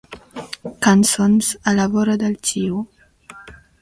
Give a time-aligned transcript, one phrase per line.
[0.85, 2.81] Cançons a la vora del tió.